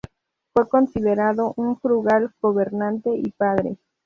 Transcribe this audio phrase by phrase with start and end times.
[0.51, 3.77] Fue considerado un frugal gobernante y padre.